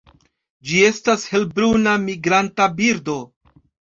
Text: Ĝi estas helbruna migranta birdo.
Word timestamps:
Ĝi 0.69 0.79
estas 0.85 1.25
helbruna 1.33 1.93
migranta 2.07 2.69
birdo. 2.79 3.19